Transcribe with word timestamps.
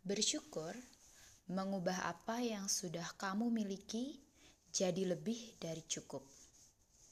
Bersyukur 0.00 0.72
mengubah 1.52 2.08
apa 2.08 2.40
yang 2.40 2.72
sudah 2.72 3.04
kamu 3.20 3.52
miliki 3.52 4.16
jadi 4.72 5.04
lebih 5.04 5.60
dari 5.60 5.84
cukup. 5.84 6.24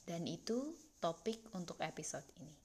Dan 0.01 0.25
itu 0.25 0.73
topik 0.97 1.53
untuk 1.53 1.77
episode 1.85 2.25
ini. 2.41 2.57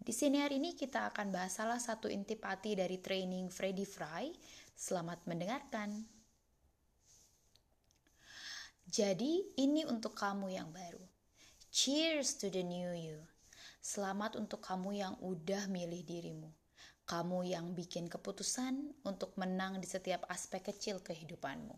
Di 0.00 0.16
sini 0.16 0.40
hari 0.40 0.56
ini 0.56 0.72
kita 0.72 1.12
akan 1.12 1.28
bahas 1.28 1.60
salah 1.60 1.76
satu 1.76 2.08
intipati 2.08 2.72
dari 2.72 2.96
training 3.04 3.52
Freddy 3.52 3.84
Fry. 3.84 4.32
Selamat 4.72 5.28
mendengarkan. 5.28 6.00
Jadi 8.88 9.60
ini 9.60 9.84
untuk 9.84 10.16
kamu 10.16 10.56
yang 10.56 10.72
baru. 10.72 11.04
Cheers 11.68 12.40
to 12.40 12.48
the 12.48 12.64
new 12.64 12.96
you. 12.96 13.20
Selamat 13.84 14.40
untuk 14.40 14.64
kamu 14.64 15.04
yang 15.04 15.14
udah 15.20 15.68
milih 15.68 16.00
dirimu 16.00 16.59
kamu 17.10 17.50
yang 17.50 17.74
bikin 17.74 18.06
keputusan 18.06 18.94
untuk 19.02 19.34
menang 19.34 19.82
di 19.82 19.88
setiap 19.90 20.22
aspek 20.30 20.70
kecil 20.70 21.02
kehidupanmu. 21.02 21.74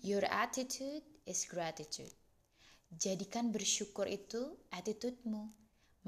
Your 0.00 0.24
attitude 0.24 1.04
is 1.28 1.44
gratitude. 1.44 2.16
Jadikan 2.96 3.52
bersyukur 3.52 4.08
itu 4.08 4.56
attitude-mu. 4.72 5.52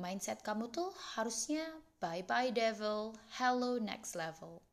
Mindset 0.01 0.41
kamu 0.41 0.73
tuh 0.73 0.89
harusnya 1.13 1.69
bye-bye 2.01 2.57
devil, 2.57 3.13
hello 3.37 3.77
next 3.77 4.17
level. 4.17 4.65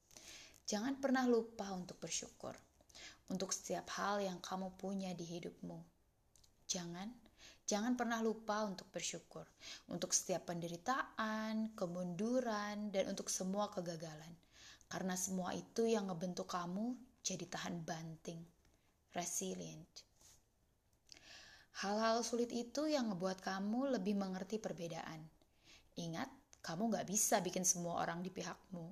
Jangan 0.72 0.96
pernah 1.04 1.28
lupa 1.28 1.68
untuk 1.76 2.00
bersyukur 2.00 2.56
untuk 3.28 3.52
setiap 3.52 3.92
hal 4.00 4.24
yang 4.24 4.40
kamu 4.40 4.72
punya 4.80 5.12
di 5.12 5.28
hidupmu. 5.28 5.84
Jangan 6.68 7.12
Jangan 7.66 7.96
pernah 7.96 8.20
lupa 8.20 8.68
untuk 8.68 8.92
bersyukur 8.92 9.48
untuk 9.88 10.12
setiap 10.12 10.52
penderitaan, 10.52 11.72
kemunduran, 11.76 12.92
dan 12.92 13.12
untuk 13.12 13.32
semua 13.32 13.72
kegagalan. 13.72 14.34
Karena 14.92 15.16
semua 15.16 15.56
itu 15.56 15.88
yang 15.88 16.12
ngebentuk 16.12 16.52
kamu 16.52 16.96
jadi 17.24 17.48
tahan 17.48 17.80
banting, 17.88 18.44
resilient. 19.16 19.88
Hal-hal 21.80 22.28
sulit 22.28 22.52
itu 22.52 22.92
yang 22.92 23.08
ngebuat 23.16 23.40
kamu 23.40 23.96
lebih 23.96 24.20
mengerti 24.20 24.60
perbedaan. 24.60 25.24
Ingat, 25.96 26.28
kamu 26.60 26.92
gak 26.92 27.08
bisa 27.08 27.40
bikin 27.40 27.64
semua 27.64 28.04
orang 28.04 28.20
di 28.20 28.30
pihakmu. 28.30 28.92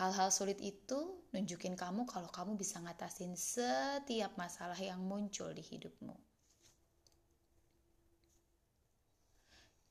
Hal-hal 0.00 0.32
sulit 0.32 0.56
itu 0.64 1.20
nunjukin 1.36 1.76
kamu 1.76 2.08
kalau 2.08 2.32
kamu 2.32 2.56
bisa 2.56 2.80
ngatasin 2.80 3.36
setiap 3.36 4.32
masalah 4.40 4.80
yang 4.80 5.04
muncul 5.04 5.52
di 5.52 5.60
hidupmu. 5.60 6.31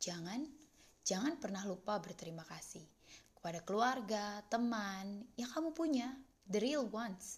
Jangan, 0.02 0.41
jangan 1.05 1.38
pernah 1.38 1.61
lupa 1.69 2.02
berterima 2.02 2.41
kasih 2.49 2.81
kepada 3.38 3.61
keluarga, 3.61 4.41
teman 4.49 5.21
yang 5.38 5.45
kamu 5.53 5.77
punya, 5.77 6.09
the 6.49 6.57
real 6.57 6.89
ones. 6.89 7.38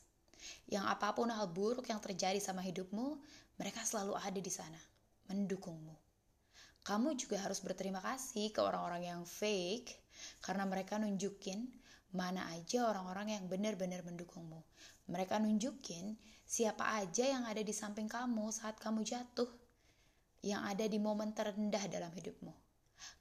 Yang 0.72 0.88
apa 0.88 1.12
pun 1.12 1.28
hal 1.28 1.52
buruk 1.52 1.92
yang 1.92 2.00
terjadi 2.00 2.40
sama 2.40 2.64
hidupmu, 2.64 3.20
mereka 3.60 3.84
selalu 3.84 4.16
ada 4.16 4.40
di 4.40 4.48
sana, 4.48 4.80
mendukungmu. 5.28 5.92
Kamu 6.88 7.20
juga 7.20 7.44
harus 7.44 7.60
berterima 7.60 8.00
kasih 8.00 8.56
ke 8.56 8.60
orang-orang 8.64 9.12
yang 9.12 9.22
fake 9.28 9.92
karena 10.40 10.64
mereka 10.64 10.96
nunjukin 10.96 11.68
mana 12.16 12.48
aja 12.52 12.88
orang-orang 12.88 13.40
yang 13.40 13.44
benar-benar 13.52 14.08
mendukungmu. 14.08 14.64
Mereka 15.12 15.36
nunjukin 15.40 16.16
siapa 16.48 16.96
aja 17.00 17.28
yang 17.28 17.44
ada 17.44 17.60
di 17.60 17.76
samping 17.76 18.08
kamu 18.08 18.56
saat 18.56 18.80
kamu 18.80 19.04
jatuh 19.04 19.63
yang 20.44 20.68
ada 20.68 20.84
di 20.84 21.00
momen 21.00 21.32
terendah 21.32 21.88
dalam 21.88 22.12
hidupmu. 22.12 22.52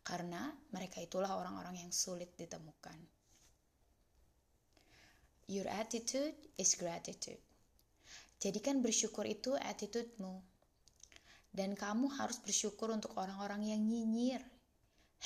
Karena 0.03 0.51
mereka 0.75 0.98
itulah 0.98 1.39
orang-orang 1.39 1.87
yang 1.87 1.95
sulit 1.95 2.34
ditemukan. 2.34 2.98
Your 5.47 5.67
attitude 5.70 6.34
is 6.59 6.75
gratitude. 6.75 7.39
Jadikan 8.42 8.83
bersyukur 8.83 9.23
itu 9.27 9.55
attitude-mu. 9.55 10.42
Dan 11.52 11.79
kamu 11.79 12.11
harus 12.19 12.42
bersyukur 12.42 12.91
untuk 12.91 13.14
orang-orang 13.14 13.63
yang 13.70 13.83
nyinyir, 13.85 14.42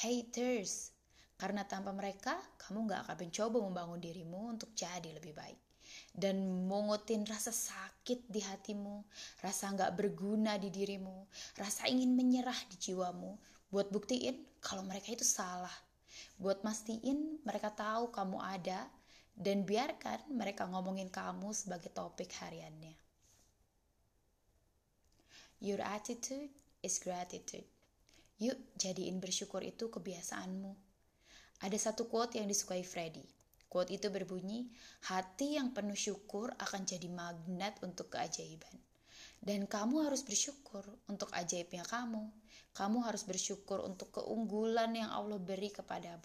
haters. 0.05 0.93
Karena 1.37 1.65
tanpa 1.65 1.93
mereka, 1.97 2.37
kamu 2.61 2.93
gak 2.93 3.01
akan 3.07 3.17
mencoba 3.29 3.59
membangun 3.63 4.01
dirimu 4.01 4.57
untuk 4.57 4.73
jadi 4.73 5.17
lebih 5.17 5.37
baik 5.37 5.66
dan 6.17 6.41
mengutin 6.65 7.29
rasa 7.29 7.53
sakit 7.53 8.25
di 8.33 8.41
hatimu, 8.41 9.05
rasa 9.45 9.69
nggak 9.69 9.93
berguna 9.93 10.57
di 10.57 10.73
dirimu, 10.73 11.29
rasa 11.61 11.93
ingin 11.93 12.17
menyerah 12.17 12.57
di 12.73 12.81
jiwamu, 12.81 13.37
buat 13.69 13.93
buktiin 13.93 14.41
kalau 14.65 14.81
mereka 14.81 15.13
itu 15.13 15.29
salah, 15.29 15.73
buat 16.41 16.65
mastiin 16.65 17.45
mereka 17.45 17.69
tahu 17.69 18.09
kamu 18.09 18.41
ada, 18.41 18.89
dan 19.37 19.69
biarkan 19.69 20.33
mereka 20.33 20.65
ngomongin 20.65 21.13
kamu 21.13 21.53
sebagai 21.53 21.93
topik 21.93 22.33
hariannya. 22.41 22.97
Your 25.61 25.85
attitude 25.85 26.49
is 26.81 26.97
gratitude. 26.97 27.69
Yuk, 28.41 28.57
jadiin 28.81 29.21
bersyukur 29.21 29.61
itu 29.61 29.93
kebiasaanmu. 29.93 30.73
Ada 31.65 31.93
satu 31.93 32.09
quote 32.09 32.37
yang 32.41 32.49
disukai 32.49 32.85
Freddy. 32.85 33.25
Quote 33.77 33.93
itu 33.93 34.09
berbunyi, 34.09 34.73
hati 35.13 35.61
yang 35.61 35.69
penuh 35.77 35.93
syukur 35.93 36.49
akan 36.57 36.89
jadi 36.89 37.13
magnet 37.13 37.77
untuk 37.85 38.09
keajaiban. 38.09 38.73
Dan 39.37 39.69
kamu 39.69 40.09
harus 40.09 40.25
bersyukur 40.25 40.81
untuk 41.13 41.29
ajaibnya 41.37 41.85
kamu. 41.85 42.25
Kamu 42.73 43.05
harus 43.05 43.29
bersyukur 43.29 43.85
untuk 43.85 44.17
keunggulan 44.17 44.97
yang 44.97 45.13
Allah 45.13 45.37
beri 45.37 45.69
kepadamu. 45.69 46.25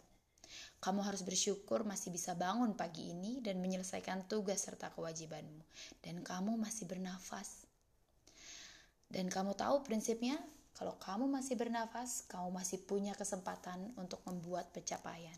Kamu 0.79 1.03
harus 1.03 1.27
bersyukur 1.27 1.83
masih 1.83 2.15
bisa 2.15 2.39
bangun 2.39 2.71
pagi 2.71 3.11
ini 3.11 3.43
dan 3.43 3.59
menyelesaikan 3.59 4.31
tugas 4.31 4.63
serta 4.63 4.87
kewajibanmu. 4.95 5.59
Dan 5.99 6.23
kamu 6.23 6.55
masih 6.55 6.87
bernafas. 6.87 7.67
Dan 9.11 9.27
kamu 9.27 9.59
tahu 9.59 9.83
prinsipnya, 9.83 10.39
kalau 10.71 10.95
kamu 11.03 11.27
masih 11.27 11.59
bernafas, 11.59 12.23
kamu 12.31 12.47
masih 12.63 12.79
punya 12.87 13.11
kesempatan 13.11 13.91
untuk 13.99 14.23
membuat 14.23 14.71
pencapaian. 14.71 15.35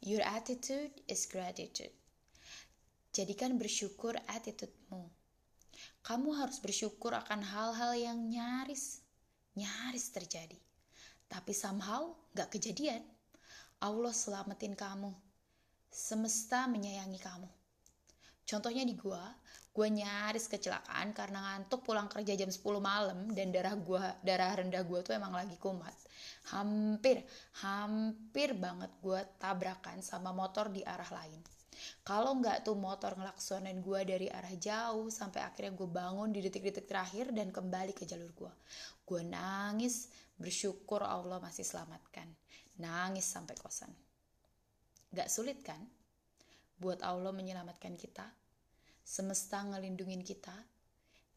Your 0.00 0.24
attitude 0.24 0.96
is 1.12 1.28
gratitude. 1.28 1.92
Jadikan 3.12 3.60
bersyukur 3.60 4.16
attitude-mu. 4.32 5.12
Kamu 6.00 6.40
harus 6.40 6.56
bersyukur 6.64 7.12
akan 7.12 7.44
hal-hal 7.44 7.92
yang 7.92 8.18
nyaris, 8.32 9.04
nyaris 9.52 10.08
terjadi. 10.08 10.56
Tapi 11.28 11.52
somehow 11.52 12.16
gak 12.32 12.48
kejadian. 12.48 13.04
Allah 13.84 14.16
selamatin 14.16 14.72
kamu. 14.72 15.12
Semesta 15.92 16.64
menyayangi 16.64 17.20
kamu. 17.20 17.59
Contohnya 18.50 18.82
di 18.82 18.98
gua, 18.98 19.22
gua 19.70 19.86
nyaris 19.86 20.50
kecelakaan 20.50 21.14
karena 21.14 21.38
ngantuk 21.38 21.86
pulang 21.86 22.10
kerja 22.10 22.34
jam 22.34 22.50
10 22.50 22.58
malam 22.82 23.30
dan 23.30 23.54
darah 23.54 23.78
gua, 23.78 24.18
darah 24.26 24.58
rendah 24.58 24.82
gua 24.82 25.06
tuh 25.06 25.14
emang 25.14 25.30
lagi 25.30 25.54
kumat. 25.54 25.94
Hampir 26.50 27.22
hampir 27.62 28.58
banget 28.58 28.90
gue 28.98 29.20
tabrakan 29.38 30.02
sama 30.02 30.34
motor 30.34 30.66
di 30.66 30.82
arah 30.82 31.06
lain. 31.14 31.38
Kalau 32.02 32.36
nggak 32.36 32.66
tuh 32.66 32.76
motor 32.76 33.16
ngelaksonin 33.16 33.80
gue 33.80 34.00
dari 34.04 34.26
arah 34.28 34.52
jauh 34.52 35.08
sampai 35.08 35.40
akhirnya 35.40 35.72
gue 35.72 35.88
bangun 35.88 36.28
di 36.28 36.44
detik-detik 36.44 36.84
terakhir 36.84 37.32
dan 37.32 37.48
kembali 37.48 37.96
ke 37.96 38.04
jalur 38.04 38.28
gue 38.36 38.52
gue 39.10 39.26
nangis 39.26 40.06
bersyukur 40.38 41.02
Allah 41.02 41.42
masih 41.42 41.66
selamatkan. 41.66 42.30
Nangis 42.78 43.26
sampai 43.26 43.58
kosan. 43.58 43.90
Gak 45.10 45.26
sulit 45.26 45.66
kan? 45.66 45.82
Buat 46.78 47.02
Allah 47.02 47.34
menyelamatkan 47.34 47.98
kita 47.98 48.39
semesta 49.10 49.66
ngelindungin 49.66 50.22
kita 50.22 50.54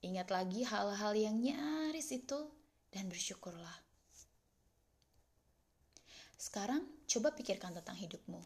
ingat 0.06 0.30
lagi 0.30 0.62
hal-hal 0.62 1.18
yang 1.18 1.42
nyaris 1.42 2.14
itu 2.14 2.38
dan 2.94 3.10
bersyukurlah 3.10 3.84
sekarang 6.44 6.84
coba 7.08 7.32
pikirkan 7.32 7.72
tentang 7.72 7.96
hidupmu. 7.96 8.44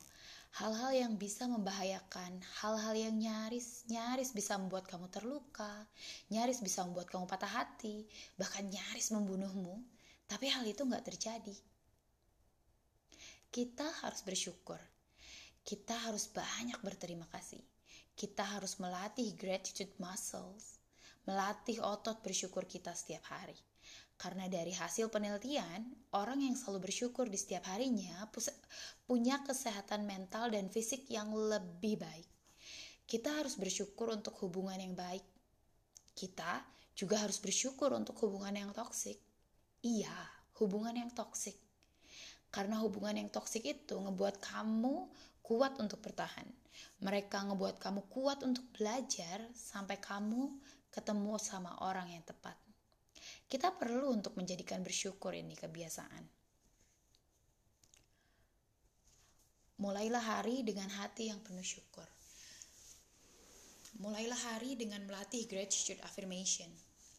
Hal-hal 0.62 0.94
yang 0.94 1.14
bisa 1.18 1.50
membahayakan, 1.50 2.46
hal-hal 2.62 2.94
yang 2.94 3.18
nyaris, 3.18 3.90
nyaris 3.90 4.38
bisa 4.38 4.54
membuat 4.54 4.86
kamu 4.86 5.10
terluka, 5.10 5.90
nyaris 6.30 6.62
bisa 6.62 6.86
membuat 6.86 7.10
kamu 7.10 7.26
patah 7.26 7.50
hati, 7.50 8.06
bahkan 8.38 8.70
nyaris 8.70 9.10
membunuhmu. 9.10 9.82
Tapi 10.30 10.46
hal 10.46 10.70
itu 10.70 10.86
nggak 10.86 11.10
terjadi. 11.10 11.58
Kita 13.50 13.90
harus 14.06 14.22
bersyukur. 14.22 14.78
Kita 15.66 15.98
harus 16.06 16.30
banyak 16.30 16.78
berterima 16.86 17.26
kasih. 17.34 17.77
Kita 18.18 18.58
harus 18.58 18.82
melatih 18.82 19.38
gratitude 19.38 19.94
muscles, 20.02 20.82
melatih 21.30 21.86
otot 21.86 22.18
bersyukur 22.26 22.66
kita 22.66 22.90
setiap 22.98 23.30
hari. 23.30 23.54
Karena 24.18 24.50
dari 24.50 24.74
hasil 24.74 25.14
penelitian, 25.14 25.86
orang 26.18 26.42
yang 26.42 26.58
selalu 26.58 26.90
bersyukur 26.90 27.30
di 27.30 27.38
setiap 27.38 27.70
harinya 27.70 28.26
punya 29.06 29.46
kesehatan 29.46 30.10
mental 30.10 30.50
dan 30.50 30.74
fisik 30.74 31.06
yang 31.14 31.30
lebih 31.30 32.02
baik. 32.02 32.26
Kita 33.06 33.38
harus 33.38 33.54
bersyukur 33.54 34.10
untuk 34.10 34.34
hubungan 34.42 34.82
yang 34.82 34.98
baik. 34.98 35.22
Kita 36.18 36.66
juga 36.98 37.22
harus 37.22 37.38
bersyukur 37.38 37.94
untuk 37.94 38.18
hubungan 38.26 38.58
yang 38.58 38.74
toksik. 38.74 39.22
Iya, 39.86 40.18
hubungan 40.58 40.98
yang 40.98 41.14
toksik. 41.14 41.54
Karena 42.50 42.82
hubungan 42.82 43.14
yang 43.14 43.30
toksik 43.30 43.62
itu 43.62 43.94
ngebuat 43.94 44.42
kamu 44.42 45.06
kuat 45.46 45.78
untuk 45.78 46.02
bertahan. 46.02 46.50
Mereka 47.02 47.50
ngebuat 47.52 47.78
kamu 47.78 48.10
kuat 48.10 48.42
untuk 48.42 48.66
belajar 48.74 49.46
sampai 49.54 50.02
kamu 50.02 50.58
ketemu 50.90 51.38
sama 51.38 51.78
orang 51.86 52.10
yang 52.10 52.26
tepat. 52.26 52.58
Kita 53.48 53.72
perlu 53.76 54.12
untuk 54.18 54.34
menjadikan 54.36 54.82
bersyukur 54.82 55.32
ini 55.32 55.54
kebiasaan. 55.54 56.24
Mulailah 59.78 60.42
hari 60.42 60.66
dengan 60.66 60.90
hati 60.90 61.30
yang 61.30 61.38
penuh 61.46 61.62
syukur. 61.62 62.10
Mulailah 64.02 64.38
hari 64.54 64.74
dengan 64.74 65.06
melatih 65.06 65.46
gratitude 65.46 66.02
affirmation. 66.02 66.70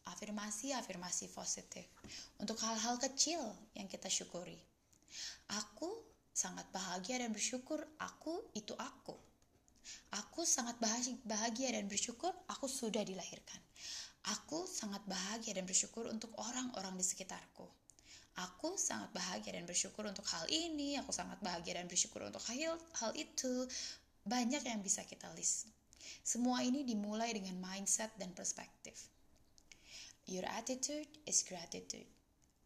Afirmasi-afirmasi 0.09 1.31
positif 1.37 1.85
untuk 2.41 2.59
hal-hal 2.65 2.97
kecil 2.97 3.45
yang 3.77 3.87
kita 3.87 4.09
syukuri. 4.09 4.57
Aku 5.53 5.91
sangat 6.33 6.65
bahagia 6.73 7.21
dan 7.21 7.31
bersyukur 7.31 7.83
aku 8.01 8.41
itu 8.57 8.73
aku. 8.79 9.28
Aku 10.25 10.49
sangat 10.49 10.81
bahagia 11.25 11.69
dan 11.75 11.85
bersyukur 11.89 12.33
aku 12.49 12.65
sudah 12.65 13.05
dilahirkan. 13.05 13.61
Aku 14.37 14.69
sangat 14.69 15.01
bahagia 15.09 15.57
dan 15.57 15.65
bersyukur 15.65 16.09
untuk 16.11 16.33
orang-orang 16.37 16.97
di 16.97 17.05
sekitarku. 17.05 17.65
Aku 18.39 18.79
sangat 18.79 19.11
bahagia 19.11 19.59
dan 19.59 19.67
bersyukur 19.67 20.07
untuk 20.07 20.23
hal 20.31 20.47
ini. 20.47 20.95
Aku 21.03 21.11
sangat 21.11 21.43
bahagia 21.43 21.83
dan 21.83 21.91
bersyukur 21.91 22.23
untuk 22.23 22.43
hal, 22.47 22.79
hal 23.03 23.13
itu. 23.19 23.67
Banyak 24.23 24.63
yang 24.63 24.79
bisa 24.85 25.03
kita 25.03 25.27
list. 25.35 25.67
Semua 26.23 26.63
ini 26.63 26.87
dimulai 26.87 27.35
dengan 27.35 27.59
mindset 27.59 28.15
dan 28.15 28.31
perspektif. 28.37 28.95
Your 30.29 30.45
attitude 30.45 31.09
is 31.25 31.43
gratitude. 31.43 32.07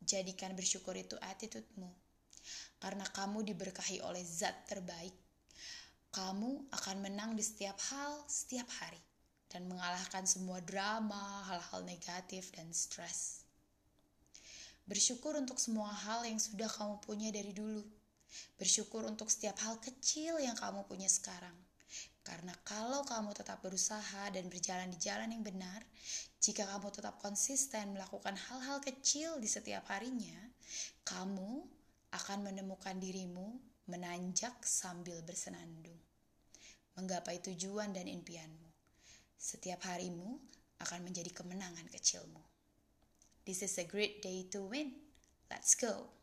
Jadikan 0.02 0.58
bersyukur 0.58 0.98
itu 0.98 1.14
attitude-mu. 1.22 1.88
Karena 2.82 3.06
kamu 3.06 3.46
diberkahi 3.54 4.02
oleh 4.02 4.20
zat 4.26 4.66
terbaik. 4.66 5.14
Kamu 6.12 6.68
akan 6.68 6.96
menang 7.00 7.32
di 7.34 7.42
setiap 7.42 7.76
hal, 7.90 8.20
setiap 8.28 8.68
hari. 8.80 9.00
Dan 9.48 9.68
mengalahkan 9.68 10.24
semua 10.24 10.64
drama, 10.64 11.44
hal-hal 11.44 11.84
negatif, 11.84 12.52
dan 12.56 12.68
stres. 12.72 13.44
Bersyukur 14.88 15.36
untuk 15.36 15.60
semua 15.60 15.92
hal 15.92 16.24
yang 16.24 16.40
sudah 16.40 16.68
kamu 16.68 17.00
punya 17.04 17.28
dari 17.28 17.52
dulu. 17.52 17.84
Bersyukur 18.56 19.04
untuk 19.04 19.28
setiap 19.28 19.60
hal 19.60 19.76
kecil 19.80 20.40
yang 20.40 20.56
kamu 20.56 20.88
punya 20.88 21.08
sekarang 21.08 21.52
karena 22.22 22.54
kalau 22.62 23.02
kamu 23.02 23.34
tetap 23.34 23.58
berusaha 23.66 24.30
dan 24.30 24.46
berjalan 24.46 24.88
di 24.94 24.98
jalan 25.02 25.34
yang 25.34 25.42
benar, 25.42 25.82
jika 26.38 26.62
kamu 26.70 26.94
tetap 26.94 27.18
konsisten 27.18 27.98
melakukan 27.98 28.38
hal-hal 28.38 28.78
kecil 28.78 29.42
di 29.42 29.50
setiap 29.50 29.90
harinya, 29.90 30.38
kamu 31.02 31.66
akan 32.14 32.38
menemukan 32.46 32.94
dirimu 33.02 33.58
menanjak 33.90 34.62
sambil 34.62 35.18
bersenandung, 35.26 35.98
menggapai 36.94 37.42
tujuan 37.42 37.90
dan 37.90 38.06
impianmu. 38.06 38.70
Setiap 39.34 39.82
harimu 39.90 40.38
akan 40.78 41.00
menjadi 41.02 41.34
kemenangan 41.34 41.90
kecilmu. 41.90 42.42
This 43.42 43.66
is 43.66 43.74
a 43.82 43.86
great 43.86 44.22
day 44.22 44.46
to 44.54 44.62
win. 44.70 44.94
Let's 45.50 45.74
go. 45.74 46.21